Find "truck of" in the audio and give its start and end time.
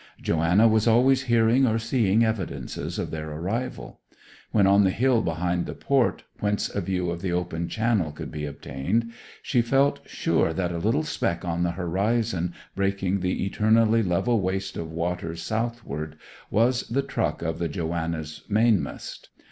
17.03-17.59